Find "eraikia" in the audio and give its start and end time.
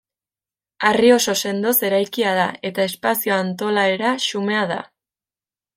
1.89-2.33